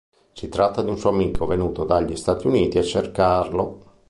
[0.33, 3.99] Si tratta di un suo amico, venuto dagli Stati Uniti a cercarlo.